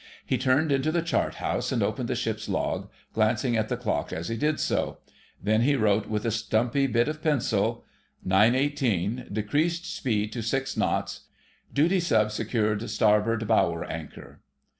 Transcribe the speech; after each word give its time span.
He 0.25 0.39
turned 0.39 0.71
into 0.71 0.91
the 0.91 1.03
chart 1.03 1.35
house 1.35 1.71
and 1.71 1.83
opened 1.83 2.09
the 2.09 2.15
ship's 2.15 2.49
log, 2.49 2.89
glancing 3.13 3.55
at 3.55 3.69
the 3.69 3.77
clock 3.77 4.11
as 4.11 4.29
he 4.29 4.35
did 4.35 4.59
so. 4.59 4.97
Then 5.43 5.61
he 5.61 5.75
wrote 5.75 6.07
with 6.07 6.25
a 6.25 6.31
stumpy 6.31 6.87
bit 6.87 7.07
of 7.07 7.21
pencil— 7.21 7.83
"9.18. 8.27 9.31
Decreased 9.31 9.85
speed 9.95 10.33
to 10.33 10.41
6 10.41 10.75
knots. 10.75 11.27
Duty 11.71 11.99
Sub. 11.99 12.31
secured 12.31 12.89
starboard 12.89 13.47
bower 13.47 13.85
anchor." 13.85 14.39